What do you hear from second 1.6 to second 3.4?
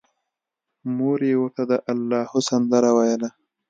د اللاهو سندره ویله